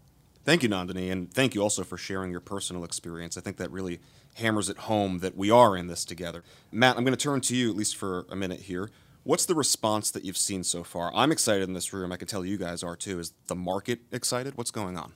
Thank 0.46 0.62
you, 0.62 0.70
Nandini, 0.70 1.12
and 1.12 1.34
thank 1.34 1.56
you 1.56 1.64
also 1.64 1.84
for 1.84 1.98
sharing 1.98 2.30
your 2.30 2.40
personal 2.40 2.84
experience. 2.84 3.36
I 3.36 3.42
think 3.42 3.58
that 3.58 3.72
really 3.72 4.00
hammers 4.36 4.70
it 4.70 4.78
home 4.78 5.18
that 5.20 5.36
we 5.36 5.50
are 5.50 5.75
in 5.75 5.88
this 5.88 6.06
together. 6.06 6.44
Matt, 6.72 6.98
I'm 6.98 7.04
going 7.04 7.18
to 7.18 7.22
turn 7.24 7.42
to 7.42 7.56
you 7.56 7.72
at 7.72 7.75
least 7.75 7.98
for 7.98 8.28
a 8.30 8.36
minute 8.36 8.62
here. 8.62 8.92
What's 9.24 9.48
the 9.48 9.56
response 9.56 10.12
that 10.12 10.24
you've 10.24 10.38
seen 10.38 10.64
so 10.64 10.84
far? 10.84 11.12
I'm 11.16 11.32
excited 11.32 11.68
in 11.68 11.74
this 11.74 11.92
room. 11.94 12.12
I 12.12 12.18
can 12.18 12.28
tell 12.28 12.46
you 12.46 12.58
guys 12.58 12.84
are 12.84 12.96
too. 12.96 13.20
Is 13.20 13.34
the 13.48 13.56
market 13.56 14.02
excited? 14.12 14.56
What's 14.56 14.70
going 14.70 14.98
on? 14.98 15.14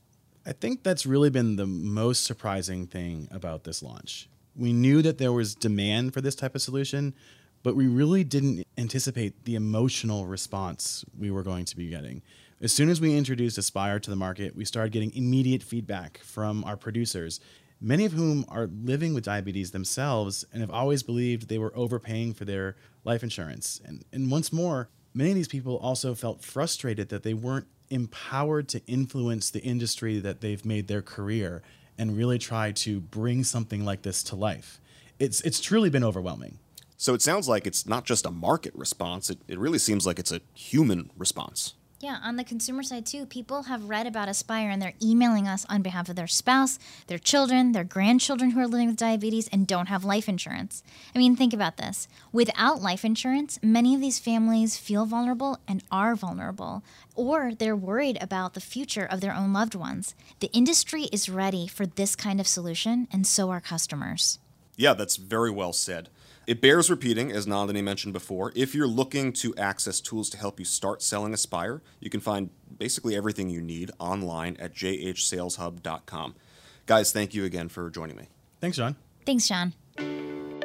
I 0.47 0.51
think 0.51 0.81
that's 0.81 1.05
really 1.05 1.29
been 1.29 1.57
the 1.57 1.67
most 1.67 2.23
surprising 2.23 2.87
thing 2.87 3.27
about 3.29 3.65
this 3.65 3.83
launch. 3.83 4.27
We 4.55 4.73
knew 4.73 5.03
that 5.03 5.19
there 5.19 5.31
was 5.31 5.53
demand 5.53 6.15
for 6.15 6.21
this 6.21 6.33
type 6.33 6.55
of 6.55 6.63
solution, 6.63 7.13
but 7.61 7.75
we 7.75 7.85
really 7.85 8.23
didn't 8.23 8.65
anticipate 8.79 9.45
the 9.45 9.53
emotional 9.53 10.25
response 10.25 11.05
we 11.15 11.29
were 11.29 11.43
going 11.43 11.65
to 11.65 11.77
be 11.77 11.87
getting. 11.87 12.23
As 12.61 12.73
soon 12.73 12.89
as 12.89 12.99
we 12.99 13.15
introduced 13.15 13.57
Aspire 13.57 14.01
to 14.01 14.09
the 14.09 14.17
market, 14.17 14.53
we 14.53 14.65
started 14.65 14.91
getting 14.91 15.15
immediate 15.15 15.63
feedback 15.63 16.17
from 16.17 16.65
our 16.65 16.75
producers, 16.75 17.39
many 17.79 18.03
of 18.03 18.11
whom 18.11 18.43
are 18.49 18.67
living 18.83 19.13
with 19.13 19.23
diabetes 19.23 19.71
themselves 19.71 20.43
and 20.51 20.59
have 20.59 20.69
always 20.69 21.01
believed 21.01 21.47
they 21.47 21.57
were 21.57 21.71
overpaying 21.73 22.33
for 22.33 22.43
their 22.43 22.75
life 23.05 23.23
insurance. 23.23 23.79
And, 23.85 24.03
and 24.11 24.29
once 24.29 24.51
more, 24.51 24.89
many 25.13 25.29
of 25.29 25.37
these 25.37 25.47
people 25.47 25.77
also 25.77 26.13
felt 26.13 26.43
frustrated 26.43 27.07
that 27.07 27.23
they 27.23 27.33
weren't 27.33 27.67
empowered 27.89 28.67
to 28.69 28.85
influence 28.87 29.49
the 29.49 29.63
industry 29.63 30.19
that 30.19 30.41
they've 30.41 30.65
made 30.65 30.89
their 30.89 31.01
career 31.01 31.61
and 31.97 32.17
really 32.17 32.37
try 32.37 32.73
to 32.73 32.99
bring 32.99 33.45
something 33.45 33.85
like 33.85 34.01
this 34.01 34.21
to 34.23 34.35
life. 34.35 34.81
It's, 35.17 35.39
it's 35.41 35.61
truly 35.61 35.89
been 35.89 36.03
overwhelming. 36.03 36.59
So 36.97 37.13
it 37.13 37.21
sounds 37.21 37.47
like 37.47 37.65
it's 37.65 37.87
not 37.87 38.03
just 38.03 38.25
a 38.25 38.31
market 38.31 38.75
response, 38.75 39.29
it, 39.29 39.37
it 39.47 39.57
really 39.57 39.79
seems 39.79 40.05
like 40.05 40.19
it's 40.19 40.33
a 40.33 40.41
human 40.53 41.09
response. 41.17 41.75
Yeah, 42.01 42.19
on 42.23 42.37
the 42.37 42.45
consumer 42.45 42.81
side 42.81 43.05
too, 43.05 43.25
people 43.25 43.63
have 43.63 43.89
read 43.89 44.07
about 44.07 44.29
Aspire 44.29 44.69
and 44.69 44.81
they're 44.81 44.93
emailing 45.03 45.49
us 45.49 45.65
on 45.67 45.81
behalf 45.81 46.07
of 46.07 46.15
their 46.15 46.27
spouse, 46.27 46.79
their 47.07 47.17
children, 47.17 47.73
their 47.73 47.83
grandchildren 47.83 48.51
who 48.51 48.61
are 48.61 48.67
living 48.67 48.87
with 48.87 48.95
diabetes 48.95 49.49
and 49.49 49.67
don't 49.67 49.87
have 49.87 50.05
life 50.05 50.29
insurance. 50.29 50.81
I 51.13 51.17
mean, 51.17 51.35
think 51.35 51.53
about 51.53 51.75
this. 51.75 52.07
Without 52.31 52.81
life 52.81 53.03
insurance, 53.03 53.59
many 53.61 53.93
of 53.93 53.99
these 53.99 54.17
families 54.17 54.77
feel 54.77 55.05
vulnerable 55.05 55.59
and 55.67 55.83
are 55.91 56.15
vulnerable, 56.15 56.83
or 57.15 57.51
they're 57.53 57.75
worried 57.75 58.17
about 58.21 58.53
the 58.53 58.61
future 58.61 59.05
of 59.05 59.19
their 59.19 59.35
own 59.35 59.51
loved 59.51 59.75
ones. 59.75 60.15
The 60.39 60.51
industry 60.53 61.09
is 61.11 61.27
ready 61.27 61.67
for 61.67 61.85
this 61.85 62.15
kind 62.15 62.39
of 62.39 62.47
solution, 62.47 63.09
and 63.11 63.27
so 63.27 63.49
are 63.49 63.59
customers. 63.59 64.39
Yeah, 64.79 64.93
that's 64.93 65.17
very 65.17 65.51
well 65.51 65.73
said. 65.73 66.07
It 66.47 66.61
bears 66.61 66.89
repeating, 66.89 67.33
as 67.33 67.45
Nandini 67.45 67.83
mentioned 67.83 68.13
before, 68.13 68.53
if 68.55 68.73
you're 68.73 68.87
looking 68.87 69.33
to 69.33 69.53
access 69.57 69.99
tools 69.99 70.29
to 70.29 70.37
help 70.37 70.57
you 70.57 70.63
start 70.63 71.01
selling 71.01 71.33
Aspire, 71.33 71.81
you 71.99 72.09
can 72.09 72.21
find 72.21 72.49
basically 72.77 73.13
everything 73.13 73.49
you 73.49 73.59
need 73.59 73.91
online 73.99 74.55
at 74.57 74.73
jhsaleshub.com. 74.73 76.35
Guys, 76.85 77.11
thank 77.11 77.33
you 77.33 77.43
again 77.43 77.67
for 77.67 77.89
joining 77.89 78.15
me. 78.15 78.29
Thanks, 78.61 78.77
John. 78.77 78.95
Thanks, 79.25 79.49
John. 79.49 79.73
And 79.97 80.61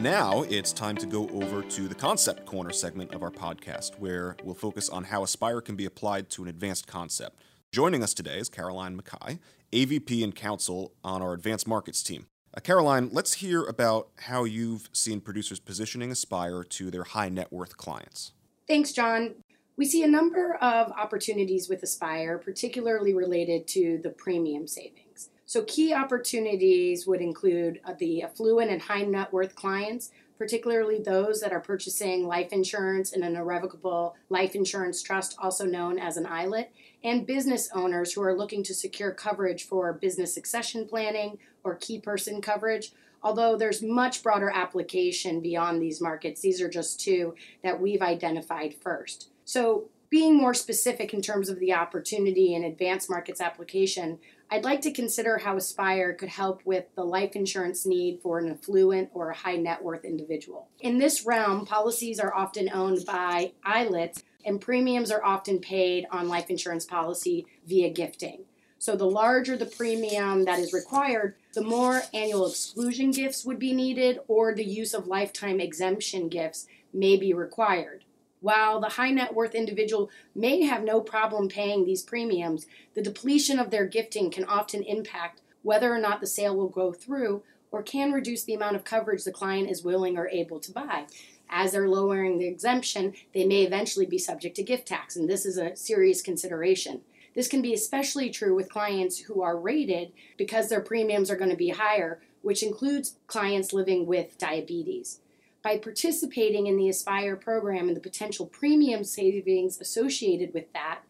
now 0.00 0.44
it's 0.44 0.72
time 0.72 0.96
to 0.98 1.06
go 1.06 1.28
over 1.30 1.62
to 1.62 1.88
the 1.88 1.96
Concept 1.96 2.46
Corner 2.46 2.70
segment 2.70 3.12
of 3.12 3.24
our 3.24 3.32
podcast, 3.32 3.98
where 3.98 4.36
we'll 4.44 4.54
focus 4.54 4.88
on 4.88 5.02
how 5.02 5.24
Aspire 5.24 5.60
can 5.60 5.74
be 5.74 5.84
applied 5.84 6.30
to 6.30 6.44
an 6.44 6.48
advanced 6.48 6.86
concept. 6.86 7.42
Joining 7.72 8.04
us 8.04 8.14
today 8.14 8.38
is 8.38 8.48
Caroline 8.48 8.94
Mackay, 8.94 9.40
AVP 9.72 10.22
and 10.22 10.32
Counsel 10.32 10.92
on 11.02 11.22
our 11.22 11.32
Advanced 11.32 11.66
Markets 11.66 12.04
team. 12.04 12.26
Caroline, 12.60 13.10
let's 13.12 13.34
hear 13.34 13.64
about 13.64 14.08
how 14.18 14.44
you've 14.44 14.88
seen 14.92 15.20
producers 15.20 15.60
positioning 15.60 16.10
Aspire 16.10 16.64
to 16.64 16.90
their 16.90 17.04
high 17.04 17.28
net 17.28 17.52
worth 17.52 17.76
clients. 17.76 18.32
Thanks, 18.66 18.92
John. 18.92 19.34
We 19.76 19.84
see 19.84 20.02
a 20.02 20.08
number 20.08 20.56
of 20.56 20.90
opportunities 20.92 21.68
with 21.68 21.82
Aspire, 21.82 22.36
particularly 22.38 23.14
related 23.14 23.68
to 23.68 24.00
the 24.02 24.10
premium 24.10 24.66
savings. 24.66 25.30
So, 25.46 25.62
key 25.62 25.94
opportunities 25.94 27.06
would 27.06 27.20
include 27.20 27.80
uh, 27.84 27.94
the 27.98 28.22
affluent 28.22 28.70
and 28.70 28.82
high 28.82 29.02
net 29.02 29.32
worth 29.32 29.54
clients, 29.54 30.10
particularly 30.38 31.00
those 31.00 31.40
that 31.40 31.52
are 31.52 31.60
purchasing 31.60 32.26
life 32.26 32.52
insurance 32.52 33.12
in 33.12 33.24
an 33.24 33.36
irrevocable 33.36 34.14
life 34.28 34.54
insurance 34.54 35.02
trust, 35.02 35.36
also 35.38 35.66
known 35.66 35.98
as 35.98 36.16
an 36.16 36.24
ILIT, 36.24 36.70
and 37.02 37.26
business 37.26 37.68
owners 37.74 38.12
who 38.12 38.22
are 38.22 38.36
looking 38.36 38.62
to 38.62 38.74
secure 38.74 39.10
coverage 39.10 39.64
for 39.64 39.92
business 39.92 40.32
succession 40.32 40.86
planning 40.86 41.38
or 41.64 41.74
key 41.74 42.00
person 42.00 42.40
coverage. 42.40 42.92
Although 43.22 43.56
there's 43.56 43.82
much 43.82 44.22
broader 44.22 44.50
application 44.50 45.40
beyond 45.40 45.82
these 45.82 46.00
markets, 46.00 46.40
these 46.40 46.62
are 46.62 46.70
just 46.70 47.00
two 47.00 47.34
that 47.64 47.80
we've 47.80 48.02
identified 48.02 48.74
first. 48.74 49.30
So, 49.44 49.88
being 50.10 50.38
more 50.38 50.54
specific 50.54 51.12
in 51.12 51.20
terms 51.20 51.50
of 51.50 51.58
the 51.58 51.74
opportunity 51.74 52.54
and 52.54 52.64
advanced 52.64 53.10
markets 53.10 53.42
application, 53.42 54.18
I'd 54.50 54.64
like 54.64 54.80
to 54.82 54.92
consider 54.92 55.38
how 55.38 55.56
Aspire 55.56 56.14
could 56.14 56.30
help 56.30 56.62
with 56.64 56.86
the 56.94 57.04
life 57.04 57.36
insurance 57.36 57.84
need 57.84 58.20
for 58.22 58.38
an 58.38 58.50
affluent 58.50 59.10
or 59.12 59.28
a 59.28 59.36
high 59.36 59.56
net 59.56 59.82
worth 59.82 60.06
individual. 60.06 60.68
In 60.80 60.96
this 60.96 61.26
realm, 61.26 61.66
policies 61.66 62.18
are 62.18 62.34
often 62.34 62.70
owned 62.72 63.04
by 63.04 63.52
ILITs, 63.66 64.22
and 64.46 64.58
premiums 64.58 65.10
are 65.10 65.22
often 65.22 65.58
paid 65.58 66.06
on 66.10 66.28
life 66.28 66.48
insurance 66.48 66.86
policy 66.86 67.46
via 67.66 67.90
gifting. 67.90 68.44
So 68.78 68.96
the 68.96 69.04
larger 69.04 69.56
the 69.56 69.66
premium 69.66 70.44
that 70.44 70.60
is 70.60 70.72
required, 70.72 71.34
the 71.52 71.62
more 71.62 72.02
annual 72.14 72.46
exclusion 72.46 73.10
gifts 73.10 73.44
would 73.44 73.58
be 73.58 73.74
needed 73.74 74.20
or 74.28 74.54
the 74.54 74.64
use 74.64 74.94
of 74.94 75.06
lifetime 75.06 75.60
exemption 75.60 76.28
gifts 76.28 76.66
may 76.94 77.16
be 77.16 77.34
required. 77.34 78.04
While 78.40 78.80
the 78.80 78.90
high 78.90 79.10
net 79.10 79.34
worth 79.34 79.54
individual 79.54 80.10
may 80.34 80.62
have 80.62 80.84
no 80.84 81.00
problem 81.00 81.48
paying 81.48 81.84
these 81.84 82.02
premiums, 82.02 82.66
the 82.94 83.02
depletion 83.02 83.58
of 83.58 83.70
their 83.70 83.86
gifting 83.86 84.30
can 84.30 84.44
often 84.44 84.82
impact 84.82 85.40
whether 85.62 85.92
or 85.92 85.98
not 85.98 86.20
the 86.20 86.26
sale 86.26 86.56
will 86.56 86.68
go 86.68 86.92
through 86.92 87.42
or 87.70 87.82
can 87.82 88.12
reduce 88.12 88.44
the 88.44 88.54
amount 88.54 88.76
of 88.76 88.84
coverage 88.84 89.24
the 89.24 89.32
client 89.32 89.70
is 89.70 89.82
willing 89.82 90.16
or 90.16 90.28
able 90.28 90.60
to 90.60 90.72
buy. 90.72 91.06
As 91.50 91.72
they're 91.72 91.88
lowering 91.88 92.38
the 92.38 92.46
exemption, 92.46 93.14
they 93.34 93.44
may 93.44 93.62
eventually 93.62 94.06
be 94.06 94.18
subject 94.18 94.56
to 94.56 94.62
gift 94.62 94.86
tax, 94.86 95.16
and 95.16 95.28
this 95.28 95.44
is 95.44 95.58
a 95.58 95.76
serious 95.76 96.22
consideration. 96.22 97.00
This 97.34 97.48
can 97.48 97.62
be 97.62 97.74
especially 97.74 98.30
true 98.30 98.54
with 98.54 98.70
clients 98.70 99.20
who 99.20 99.42
are 99.42 99.58
rated 99.58 100.12
because 100.36 100.68
their 100.68 100.80
premiums 100.80 101.30
are 101.30 101.36
going 101.36 101.50
to 101.50 101.56
be 101.56 101.70
higher, 101.70 102.20
which 102.42 102.62
includes 102.62 103.16
clients 103.26 103.72
living 103.72 104.06
with 104.06 104.38
diabetes. 104.38 105.20
By 105.68 105.76
participating 105.76 106.66
in 106.66 106.78
the 106.78 106.88
Aspire 106.88 107.36
program 107.36 107.88
and 107.88 107.94
the 107.94 108.00
potential 108.00 108.46
premium 108.46 109.04
savings 109.04 109.78
associated 109.78 110.54
with 110.54 110.72
that, 110.72 111.00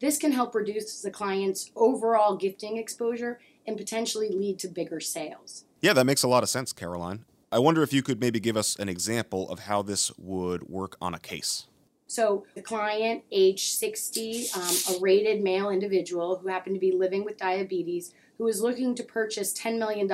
this 0.00 0.16
can 0.16 0.32
help 0.32 0.54
reduce 0.54 1.02
the 1.02 1.10
client's 1.10 1.70
overall 1.76 2.34
gifting 2.34 2.78
exposure 2.78 3.38
and 3.66 3.76
potentially 3.76 4.30
lead 4.30 4.58
to 4.60 4.68
bigger 4.68 4.98
sales. 4.98 5.66
Yeah, 5.82 5.92
that 5.92 6.06
makes 6.06 6.22
a 6.22 6.28
lot 6.28 6.42
of 6.42 6.48
sense, 6.48 6.72
Caroline. 6.72 7.26
I 7.52 7.58
wonder 7.58 7.82
if 7.82 7.92
you 7.92 8.02
could 8.02 8.18
maybe 8.18 8.40
give 8.40 8.56
us 8.56 8.76
an 8.76 8.88
example 8.88 9.50
of 9.50 9.58
how 9.58 9.82
this 9.82 10.10
would 10.16 10.70
work 10.70 10.96
on 11.02 11.12
a 11.12 11.18
case. 11.18 11.66
So, 12.06 12.46
the 12.54 12.62
client, 12.62 13.24
age 13.30 13.72
60, 13.72 14.46
um, 14.54 14.96
a 14.96 15.00
rated 15.00 15.44
male 15.44 15.68
individual 15.68 16.38
who 16.38 16.48
happened 16.48 16.76
to 16.76 16.80
be 16.80 16.92
living 16.92 17.26
with 17.26 17.36
diabetes, 17.36 18.14
who 18.38 18.48
is 18.48 18.62
looking 18.62 18.94
to 18.94 19.02
purchase 19.02 19.52
$10 19.52 19.78
million 19.78 20.10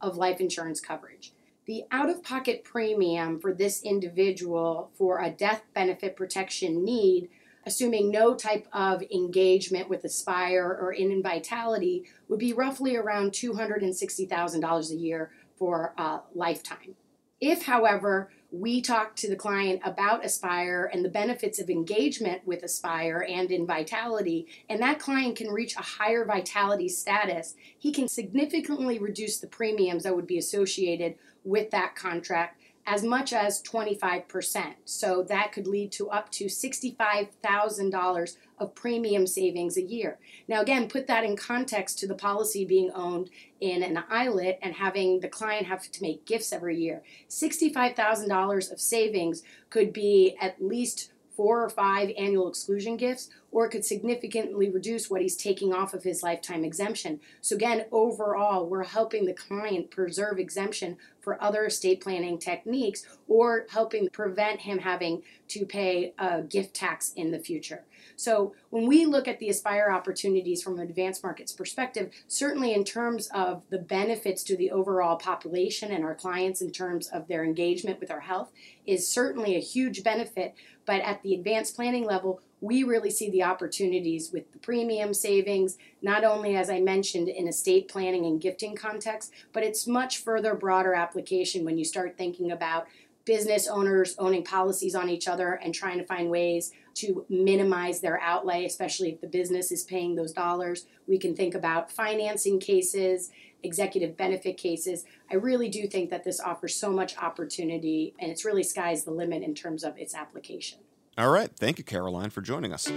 of 0.00 0.16
life 0.16 0.40
insurance 0.40 0.80
coverage. 0.80 1.32
The 1.66 1.84
out 1.92 2.10
of 2.10 2.24
pocket 2.24 2.64
premium 2.64 3.38
for 3.38 3.52
this 3.52 3.82
individual 3.82 4.90
for 4.94 5.20
a 5.20 5.30
death 5.30 5.62
benefit 5.74 6.16
protection 6.16 6.84
need, 6.84 7.28
assuming 7.64 8.10
no 8.10 8.34
type 8.34 8.66
of 8.72 9.02
engagement 9.14 9.88
with 9.88 10.04
Aspire 10.04 10.76
or 10.80 10.92
in 10.92 11.22
Vitality, 11.22 12.04
would 12.28 12.40
be 12.40 12.52
roughly 12.52 12.96
around 12.96 13.30
$260,000 13.30 14.90
a 14.90 14.94
year 14.96 15.30
for 15.56 15.94
a 15.96 16.20
lifetime. 16.34 16.96
If, 17.40 17.66
however, 17.66 18.30
we 18.52 18.82
talk 18.82 19.16
to 19.16 19.30
the 19.30 19.36
client 19.36 19.80
about 19.82 20.24
Aspire 20.24 20.90
and 20.92 21.02
the 21.02 21.08
benefits 21.08 21.58
of 21.58 21.70
engagement 21.70 22.46
with 22.46 22.62
Aspire 22.62 23.24
and 23.26 23.50
in 23.50 23.66
Vitality, 23.66 24.46
and 24.68 24.80
that 24.82 24.98
client 24.98 25.36
can 25.36 25.48
reach 25.48 25.74
a 25.74 25.82
higher 25.82 26.26
Vitality 26.26 26.88
status, 26.88 27.54
he 27.78 27.90
can 27.90 28.06
significantly 28.06 28.98
reduce 28.98 29.38
the 29.38 29.46
premiums 29.46 30.02
that 30.02 30.14
would 30.14 30.26
be 30.26 30.36
associated 30.36 31.14
with 31.44 31.70
that 31.70 31.96
contract 31.96 32.61
as 32.86 33.04
much 33.04 33.32
as 33.32 33.62
25%. 33.62 34.74
So 34.84 35.22
that 35.24 35.52
could 35.52 35.66
lead 35.66 35.92
to 35.92 36.10
up 36.10 36.30
to 36.32 36.46
$65,000 36.46 38.36
of 38.58 38.74
premium 38.74 39.26
savings 39.26 39.76
a 39.76 39.82
year. 39.82 40.18
Now, 40.48 40.60
again, 40.60 40.88
put 40.88 41.06
that 41.06 41.24
in 41.24 41.36
context 41.36 41.98
to 42.00 42.08
the 42.08 42.14
policy 42.14 42.64
being 42.64 42.90
owned 42.92 43.30
in 43.60 43.82
an 43.82 44.02
ILIT 44.10 44.58
and 44.62 44.74
having 44.74 45.20
the 45.20 45.28
client 45.28 45.66
have 45.66 45.90
to 45.90 46.02
make 46.02 46.26
gifts 46.26 46.52
every 46.52 46.76
year. 46.76 47.02
$65,000 47.28 48.72
of 48.72 48.80
savings 48.80 49.42
could 49.70 49.92
be 49.92 50.36
at 50.40 50.62
least 50.62 51.12
four 51.36 51.62
or 51.64 51.70
five 51.70 52.10
annual 52.18 52.48
exclusion 52.48 52.96
gifts, 52.96 53.30
or 53.52 53.68
could 53.68 53.84
significantly 53.84 54.70
reduce 54.70 55.10
what 55.10 55.20
he's 55.20 55.36
taking 55.36 55.72
off 55.72 55.92
of 55.94 56.02
his 56.02 56.22
lifetime 56.22 56.64
exemption. 56.64 57.20
So, 57.42 57.54
again, 57.54 57.84
overall, 57.92 58.66
we're 58.66 58.84
helping 58.84 59.26
the 59.26 59.34
client 59.34 59.90
preserve 59.90 60.38
exemption 60.38 60.96
for 61.20 61.40
other 61.40 61.66
estate 61.66 62.00
planning 62.00 62.38
techniques 62.38 63.06
or 63.28 63.66
helping 63.70 64.08
prevent 64.08 64.62
him 64.62 64.78
having 64.78 65.22
to 65.48 65.64
pay 65.64 66.14
a 66.18 66.42
gift 66.42 66.74
tax 66.74 67.12
in 67.14 67.30
the 67.30 67.38
future. 67.38 67.84
So, 68.16 68.54
when 68.70 68.86
we 68.86 69.04
look 69.04 69.28
at 69.28 69.38
the 69.38 69.50
Aspire 69.50 69.90
opportunities 69.90 70.62
from 70.62 70.78
an 70.78 70.88
advanced 70.88 71.22
markets 71.22 71.52
perspective, 71.52 72.10
certainly 72.26 72.72
in 72.72 72.84
terms 72.84 73.28
of 73.34 73.62
the 73.68 73.78
benefits 73.78 74.42
to 74.44 74.56
the 74.56 74.70
overall 74.70 75.16
population 75.16 75.92
and 75.92 76.04
our 76.04 76.14
clients 76.14 76.62
in 76.62 76.72
terms 76.72 77.08
of 77.08 77.28
their 77.28 77.44
engagement 77.44 78.00
with 78.00 78.10
our 78.10 78.20
health, 78.20 78.50
is 78.86 79.06
certainly 79.06 79.56
a 79.56 79.60
huge 79.60 80.02
benefit. 80.02 80.54
But 80.84 81.00
at 81.02 81.22
the 81.22 81.34
advanced 81.34 81.76
planning 81.76 82.04
level, 82.04 82.40
we 82.60 82.84
really 82.84 83.10
see 83.10 83.28
the 83.28 83.42
opportunities 83.42 84.30
with 84.32 84.50
the 84.52 84.58
premium 84.58 85.12
savings, 85.14 85.78
not 86.00 86.22
only 86.22 86.56
as 86.56 86.70
I 86.70 86.80
mentioned 86.80 87.28
in 87.28 87.48
estate 87.48 87.88
planning 87.88 88.24
and 88.24 88.40
gifting 88.40 88.76
context, 88.76 89.32
but 89.52 89.64
it's 89.64 89.86
much 89.86 90.18
further 90.18 90.54
broader 90.54 90.94
application 90.94 91.64
when 91.64 91.76
you 91.76 91.84
start 91.84 92.16
thinking 92.16 92.52
about 92.52 92.86
business 93.24 93.68
owners 93.68 94.14
owning 94.18 94.44
policies 94.44 94.94
on 94.94 95.08
each 95.08 95.28
other 95.28 95.52
and 95.54 95.74
trying 95.74 95.98
to 95.98 96.04
find 96.04 96.30
ways 96.30 96.72
to 96.94 97.24
minimize 97.28 98.00
their 98.00 98.20
outlay, 98.20 98.64
especially 98.64 99.10
if 99.10 99.20
the 99.20 99.26
business 99.26 99.72
is 99.72 99.84
paying 99.84 100.14
those 100.14 100.32
dollars. 100.32 100.86
We 101.06 101.18
can 101.18 101.34
think 101.34 101.54
about 101.54 101.90
financing 101.90 102.60
cases, 102.60 103.30
executive 103.62 104.16
benefit 104.16 104.56
cases. 104.56 105.04
I 105.30 105.36
really 105.36 105.68
do 105.68 105.86
think 105.86 106.10
that 106.10 106.24
this 106.24 106.40
offers 106.40 106.74
so 106.74 106.90
much 106.90 107.16
opportunity 107.16 108.14
and 108.18 108.30
it's 108.30 108.44
really 108.44 108.62
sky's 108.62 109.04
the 109.04 109.12
limit 109.12 109.42
in 109.42 109.54
terms 109.54 109.84
of 109.84 109.96
its 109.96 110.14
application. 110.14 110.80
All 111.16 111.30
right. 111.30 111.50
Thank 111.56 111.78
you, 111.78 111.84
Caroline, 111.84 112.30
for 112.30 112.40
joining 112.40 112.72
us. 112.72 112.90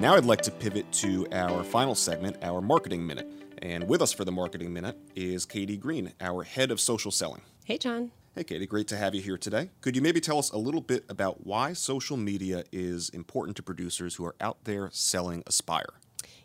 Now 0.00 0.14
I'd 0.14 0.24
like 0.24 0.40
to 0.42 0.50
pivot 0.50 0.90
to 0.92 1.26
our 1.32 1.62
final 1.62 1.94
segment, 1.94 2.38
our 2.42 2.60
Marketing 2.60 3.06
Minute. 3.06 3.30
And 3.58 3.86
with 3.86 4.00
us 4.00 4.12
for 4.12 4.24
the 4.24 4.32
Marketing 4.32 4.72
Minute 4.72 4.96
is 5.14 5.44
Katie 5.44 5.76
Green, 5.76 6.14
our 6.20 6.42
head 6.42 6.70
of 6.70 6.80
social 6.80 7.10
selling. 7.10 7.42
Hey, 7.64 7.76
John. 7.76 8.10
Hey, 8.32 8.44
Katie, 8.44 8.66
great 8.68 8.86
to 8.86 8.96
have 8.96 9.12
you 9.12 9.20
here 9.20 9.36
today. 9.36 9.70
Could 9.80 9.96
you 9.96 10.02
maybe 10.02 10.20
tell 10.20 10.38
us 10.38 10.52
a 10.52 10.56
little 10.56 10.80
bit 10.80 11.04
about 11.08 11.44
why 11.44 11.72
social 11.72 12.16
media 12.16 12.62
is 12.70 13.08
important 13.08 13.56
to 13.56 13.62
producers 13.64 14.14
who 14.14 14.24
are 14.24 14.36
out 14.40 14.58
there 14.62 14.88
selling 14.92 15.42
Aspire? 15.48 15.94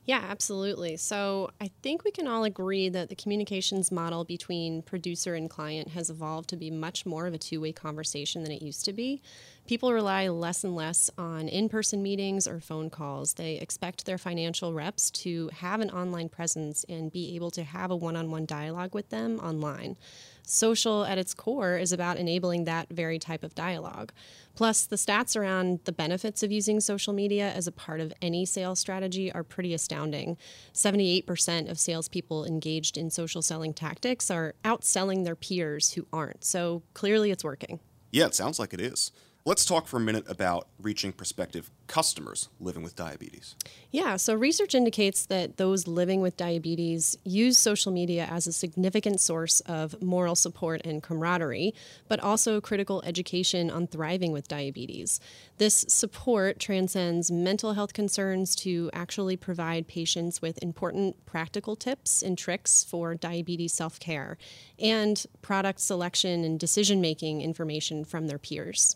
Yeah, 0.05 0.23
absolutely. 0.27 0.97
So 0.97 1.51
I 1.61 1.69
think 1.83 2.03
we 2.03 2.09
can 2.09 2.27
all 2.27 2.43
agree 2.43 2.89
that 2.89 3.09
the 3.09 3.15
communications 3.15 3.91
model 3.91 4.23
between 4.23 4.81
producer 4.81 5.35
and 5.35 5.47
client 5.47 5.89
has 5.89 6.09
evolved 6.09 6.49
to 6.49 6.57
be 6.57 6.71
much 6.71 7.05
more 7.05 7.27
of 7.27 7.35
a 7.35 7.37
two 7.37 7.61
way 7.61 7.71
conversation 7.71 8.41
than 8.41 8.51
it 8.51 8.63
used 8.63 8.83
to 8.85 8.93
be. 8.93 9.21
People 9.67 9.93
rely 9.93 10.27
less 10.27 10.63
and 10.63 10.75
less 10.75 11.09
on 11.17 11.47
in 11.47 11.69
person 11.69 12.03
meetings 12.03 12.47
or 12.47 12.59
phone 12.59 12.91
calls. 12.91 13.33
They 13.33 13.55
expect 13.55 14.05
their 14.05 14.19
financial 14.19 14.75
reps 14.75 15.09
to 15.11 15.49
have 15.55 15.81
an 15.81 15.89
online 15.89 16.29
presence 16.29 16.85
and 16.87 17.11
be 17.11 17.35
able 17.35 17.49
to 17.51 17.63
have 17.63 17.89
a 17.89 17.95
one 17.95 18.15
on 18.15 18.29
one 18.29 18.45
dialogue 18.45 18.93
with 18.93 19.09
them 19.09 19.39
online. 19.39 19.97
Social, 20.43 21.03
at 21.05 21.17
its 21.17 21.33
core, 21.33 21.77
is 21.77 21.91
about 21.91 22.17
enabling 22.17 22.65
that 22.65 22.89
very 22.91 23.17
type 23.17 23.43
of 23.43 23.55
dialogue. 23.55 24.11
Plus, 24.53 24.85
the 24.85 24.97
stats 24.97 25.35
around 25.35 25.79
the 25.85 25.91
benefits 25.91 26.43
of 26.43 26.51
using 26.51 26.79
social 26.79 27.11
media 27.11 27.51
as 27.51 27.65
a 27.65 27.71
part 27.71 27.99
of 27.99 28.13
any 28.21 28.45
sales 28.45 28.77
strategy 28.77 29.31
are 29.31 29.43
pretty 29.43 29.73
astounding. 29.73 30.37
78% 30.75 31.71
of 31.71 31.79
salespeople 31.79 32.45
engaged 32.45 32.97
in 32.97 33.09
social 33.09 33.41
selling 33.41 33.73
tactics 33.73 34.29
are 34.29 34.53
outselling 34.63 35.23
their 35.23 35.35
peers 35.35 35.93
who 35.93 36.05
aren't. 36.13 36.43
So 36.43 36.83
clearly, 36.93 37.31
it's 37.31 37.43
working. 37.43 37.79
Yeah, 38.11 38.27
it 38.27 38.35
sounds 38.35 38.59
like 38.59 38.71
it 38.71 38.79
is. 38.79 39.11
Let's 39.47 39.63
talk 39.63 39.85
for 39.85 39.97
a 39.97 39.99
minute 39.99 40.25
about 40.27 40.67
reaching 40.81 41.13
prospective 41.13 41.69
customers 41.85 42.49
living 42.59 42.81
with 42.81 42.95
diabetes. 42.95 43.55
Yeah, 43.91 44.15
so 44.15 44.33
research 44.33 44.73
indicates 44.73 45.27
that 45.27 45.57
those 45.57 45.85
living 45.85 46.19
with 46.19 46.35
diabetes 46.35 47.15
use 47.23 47.55
social 47.55 47.91
media 47.91 48.27
as 48.27 48.47
a 48.47 48.51
significant 48.51 49.21
source 49.21 49.59
of 49.59 50.01
moral 50.01 50.33
support 50.33 50.81
and 50.83 51.03
camaraderie, 51.03 51.75
but 52.07 52.19
also 52.19 52.59
critical 52.59 53.03
education 53.05 53.69
on 53.69 53.85
thriving 53.85 54.31
with 54.31 54.47
diabetes. 54.47 55.19
This 55.59 55.85
support 55.87 56.57
transcends 56.59 57.29
mental 57.29 57.73
health 57.73 57.93
concerns 57.93 58.55
to 58.55 58.89
actually 58.93 59.37
provide 59.37 59.87
patients 59.87 60.41
with 60.41 60.57
important 60.63 61.23
practical 61.27 61.75
tips 61.75 62.23
and 62.23 62.35
tricks 62.35 62.83
for 62.83 63.13
diabetes 63.13 63.75
self 63.75 63.99
care 63.99 64.39
and 64.79 65.23
product 65.43 65.81
selection 65.81 66.43
and 66.43 66.59
decision 66.59 66.99
making 66.99 67.41
information 67.41 68.03
from 68.03 68.25
their 68.25 68.39
peers. 68.39 68.95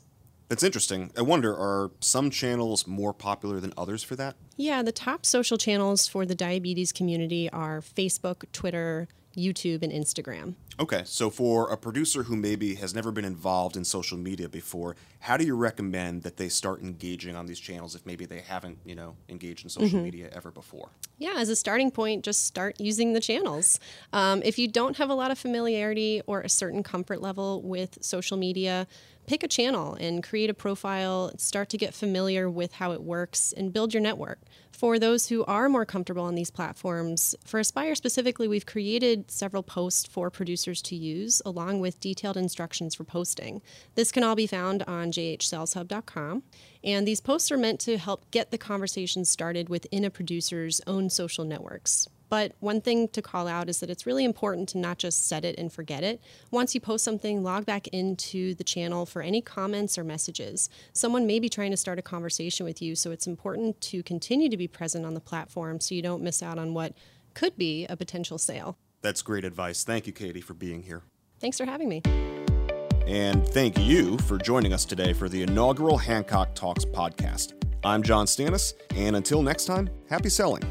That's 0.50 0.63
interesting. 0.63 1.12
I 1.15 1.22
wonder, 1.22 1.56
are 1.56 1.91
some 2.00 2.32
channels 2.32 2.88
more 2.88 3.13
popular 3.13 3.60
than 3.60 3.72
others 3.77 4.03
for 4.03 4.15
that? 4.15 4.36
Yeah, 4.58 4.82
the 4.82 4.91
top 4.91 5.25
social 5.25 5.58
channels 5.58 6.08
for 6.08 6.25
the 6.25 6.34
diabetes 6.34 6.91
community 6.91 7.50
are 7.51 7.82
Facebook, 7.82 8.44
Twitter, 8.51 9.08
YouTube, 9.38 9.84
and 9.84 9.94
Instagram. 9.94 10.56
Okay, 10.79 11.01
so 11.06 11.29
for 11.29 11.72
a 11.72 11.77
producer 11.77 12.24
who 12.24 12.36
maybe 12.36 12.75
has 12.75 12.96
never 12.96 13.12
been 13.12 13.25
involved 13.25 13.75
in 13.75 13.84
social 13.84 14.18
media 14.18 14.50
before, 14.50 14.96
how 15.20 15.38
do 15.38 15.46
you 15.46 15.56
recommend 15.56 16.24
that 16.24 16.38
they 16.38 16.50
start 16.50 16.82
engaging 16.82 17.36
on 17.36 17.46
these 17.46 17.60
channels 17.60 17.96
if 17.96 18.06
maybe 18.06 18.25
they 18.25 18.39
haven't, 18.39 18.79
you 18.86 18.96
know, 18.96 19.15
engaged 19.27 19.65
in 19.65 19.70
social 19.70 19.98
mm-hmm. 19.98 20.03
media 20.03 20.29
ever 20.34 20.51
before? 20.51 20.89
Yeah, 21.18 21.34
as 21.36 21.50
a 21.50 21.56
starting 21.56 21.91
point, 21.91 22.24
just 22.24 22.46
start 22.46 22.79
using 22.79 23.13
the 23.13 23.20
channels. 23.20 23.79
Um, 24.13 24.41
if 24.44 24.58
you 24.58 24.68
don't 24.68 24.98
have 24.98 25.10
a 25.10 25.13
lot 25.13 25.32
of 25.32 25.38
familiarity 25.38 26.22
or 26.25 26.41
a 26.41 26.50
certain 26.50 26.82
comfort 26.82 27.22
level 27.22 27.62
with 27.62 27.98
social 28.01 28.38
media, 28.38 28.88
pick 29.30 29.44
a 29.44 29.48
channel 29.48 29.94
and 30.00 30.24
create 30.24 30.50
a 30.50 30.56
profile, 30.56 31.32
start 31.38 31.70
to 31.70 31.78
get 31.78 31.94
familiar 31.94 32.50
with 32.50 32.74
how 32.74 32.94
it 32.94 33.04
works, 33.04 33.54
and 33.56 33.72
build 33.72 33.94
your 33.94 34.02
network. 34.02 34.40
For 34.72 34.98
those 34.98 35.30
who 35.30 35.46
are 35.46 35.70
more 35.70 35.86
comfortable 35.86 36.24
on 36.24 36.34
these 36.34 36.50
platforms, 36.50 37.36
for 37.46 37.60
Aspire 37.60 37.94
specifically, 37.94 38.48
we've 38.48 38.66
created 38.66 39.30
several 39.30 39.62
posts 39.62 40.08
for 40.08 40.32
producers 40.32 40.82
to 40.82 40.96
use, 40.96 41.44
along 41.46 41.80
with 41.80 42.00
detailed 42.00 42.38
instructions 42.38 42.96
for 42.96 43.04
posting. 43.04 43.62
This 43.94 44.12
can 44.12 44.24
all 44.24 44.36
be 44.36 44.48
found 44.48 44.82
on 44.88 45.12
jhsaleshub.com. 45.12 46.42
And 46.84 47.08
these 47.08 47.22
posts 47.22 47.52
are 47.52 47.58
meant 47.58 47.80
to 47.82 48.00
help 48.00 48.32
get 48.32 48.50
the 48.50 48.58
conversation 48.58 49.26
started 49.26 49.70
within 49.70 50.04
a 50.06 50.10
producer's 50.10 50.82
own 50.88 51.12
social 51.12 51.46
networks. 51.46 52.08
But 52.30 52.54
one 52.60 52.80
thing 52.82 53.08
to 53.10 53.22
call 53.22 53.48
out 53.48 53.70
is 53.70 53.80
that 53.80 53.90
it's 53.90 54.06
really 54.06 54.24
important 54.24 54.70
to 54.70 54.78
not 54.78 55.00
just 55.00 55.28
set 55.28 55.44
it 55.44 55.58
and 55.58 55.72
forget 55.74 56.04
it. 56.04 56.22
Once 56.52 56.76
you 56.76 56.82
post 56.82 57.04
something, 57.04 57.44
log 57.44 57.66
back 57.66 57.88
into 57.88 58.54
the 58.56 58.64
channel 58.64 59.06
for 59.06 59.22
any 59.22 59.42
comments 59.42 59.98
or 59.98 60.04
messages. 60.04 60.70
Someone 60.94 61.26
may 61.26 61.40
be 61.40 61.50
trying 61.50 61.72
to 61.72 61.78
start 61.78 62.00
a 62.00 62.04
conversation 62.04 62.66
with 62.66 62.82
you, 62.82 62.96
so 62.96 63.12
it's 63.12 63.28
important 63.28 63.82
to 63.82 64.04
continue 64.04 64.50
to 64.50 64.58
be 64.58 64.68
present 64.68 65.06
on 65.06 65.15
the 65.15 65.20
platform 65.20 65.80
so 65.80 65.96
you 65.96 66.02
don't 66.02 66.24
miss 66.24 66.44
out 66.44 66.58
on 66.58 66.74
what 66.74 66.94
could 67.34 67.58
be 67.58 67.86
a 67.88 67.98
potential 67.98 68.38
sale. 68.38 68.78
That's 69.02 69.22
great 69.22 69.46
advice. 69.46 69.84
Thank 69.84 70.08
you, 70.08 70.13
Katie, 70.13 70.42
for 70.42 70.54
being 70.54 70.84
here. 70.84 71.04
Thanks 71.39 71.58
for 71.58 71.65
having 71.65 71.89
me. 71.89 72.02
And 73.08 73.48
thank 73.48 73.78
you 73.80 74.18
for 74.20 74.38
joining 74.38 74.72
us 74.72 74.86
today 74.86 75.13
for 75.13 75.30
the 75.30 75.42
inaugural 75.42 75.98
Hancock 75.98 76.54
Talks 76.54 76.86
podcast. 76.86 77.54
I'm 77.84 78.04
John 78.04 78.26
Stannis, 78.28 78.74
and 78.96 79.15
until 79.15 79.42
next 79.42 79.65
time, 79.65 79.89
happy 80.10 80.30
selling. 80.30 80.62